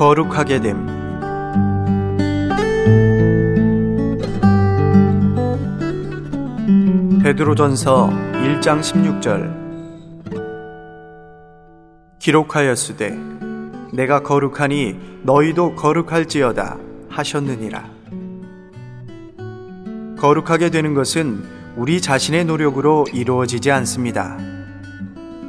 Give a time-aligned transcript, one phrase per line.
[0.00, 0.86] 거룩하게 됨
[7.22, 9.60] 베드로전서 1장 16절
[12.18, 13.14] 기록하였으되
[13.92, 16.78] 내가 거룩하니 너희도 거룩할지어다
[17.10, 17.90] 하셨느니라
[20.18, 21.44] 거룩하게 되는 것은
[21.76, 24.38] 우리 자신의 노력으로 이루어지지 않습니다.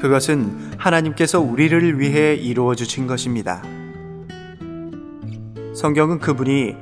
[0.00, 3.60] 그것은 하나님께서 우리를 위해 이루어 주신 것입니다.
[5.86, 6.74] 성경은 그분이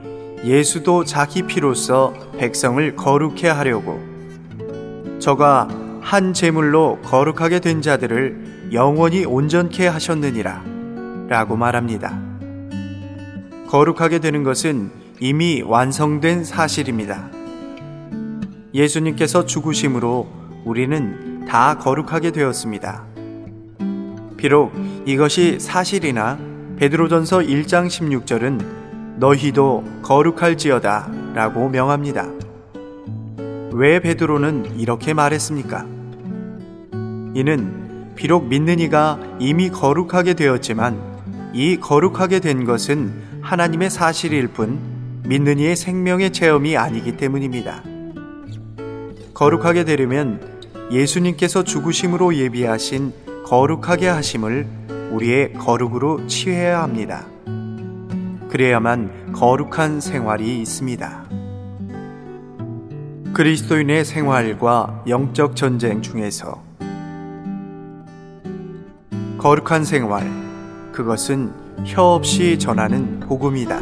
[0.46, 4.00] 예수도 자기 피로써 백성을 거룩해 하려고
[5.18, 5.68] 저가
[6.00, 10.64] 한 제물로 거룩하게 된 자들을 영원히 온전케 하셨느니라
[11.28, 12.18] 라고 말합니다.
[13.68, 14.90] 거룩하게 되는 것은
[15.20, 17.28] 이미 완성된 사실입니다.
[18.72, 20.27] 예수님께서 죽으심으로
[20.64, 23.05] 우리는 다 거룩하게 되었습니다.
[24.38, 24.72] 비록
[25.05, 26.38] 이것이 사실이나
[26.78, 28.83] 베드로전서 1장 16절은
[29.16, 32.28] 너희도 거룩할지어다 라고 명합니다.
[33.72, 35.86] 왜 베드로는 이렇게 말했습니까?
[37.34, 44.78] 이는 비록 믿는 이가 이미 거룩하게 되었지만 이 거룩하게 된 것은 하나님의 사실일 뿐
[45.26, 47.82] 믿는 이의 생명의 체험이 아니기 때문입니다.
[49.32, 50.40] 거룩하게 되려면
[50.90, 53.12] 예수님께서 죽으심으로 예비하신
[53.46, 54.66] 거룩하게 하심을
[55.12, 57.26] 우리의 거룩으로 취해야 합니다.
[58.55, 61.24] 그래야만 거룩한 생활이 있습니다.
[63.33, 66.62] 그리스도인의 생활과 영적 전쟁 중에서
[69.38, 70.30] 거룩한 생활,
[70.92, 71.52] 그것은
[71.84, 73.80] 혀 없이 전하는 복음이다.